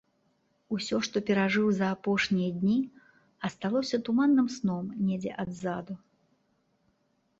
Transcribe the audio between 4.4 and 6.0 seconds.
сном недзе адзаду.